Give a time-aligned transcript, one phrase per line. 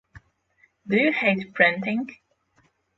[0.87, 2.09] Do you hate printing?